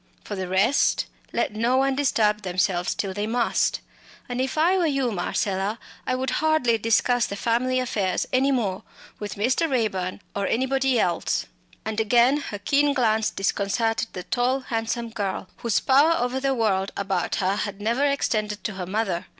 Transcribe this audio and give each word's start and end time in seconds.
For 0.23 0.35
the 0.35 0.47
rest 0.47 1.05
let 1.31 1.53
no 1.53 1.77
one 1.77 1.95
disturb 1.95 2.41
themselves 2.41 2.95
till 2.95 3.13
they 3.13 3.27
must. 3.27 3.81
And 4.27 4.41
if 4.41 4.57
I 4.57 4.75
were 4.75 4.87
you, 4.87 5.11
Marcella, 5.11 5.77
I 6.07 6.15
would 6.15 6.31
hardly 6.41 6.79
discuss 6.79 7.27
the 7.27 7.35
family 7.35 7.79
affairs 7.79 8.25
any 8.33 8.51
more 8.51 8.81
with 9.19 9.35
Mr. 9.35 9.69
Raeburn 9.69 10.21
or 10.35 10.47
anybody 10.47 10.99
else." 10.99 11.45
And 11.85 11.99
again 11.99 12.37
her 12.37 12.57
keen 12.57 12.95
glance 12.95 13.29
disconcerted 13.29 14.07
the 14.13 14.23
tall 14.23 14.61
handsome 14.61 15.11
girl, 15.11 15.49
whose 15.57 15.79
power 15.79 16.13
over 16.17 16.39
the 16.39 16.55
world 16.55 16.91
about 16.97 17.35
her 17.35 17.57
had 17.57 17.79
never 17.79 18.03
extended 18.03 18.63
to 18.63 18.73
her 18.73 18.87
mother. 18.87 19.27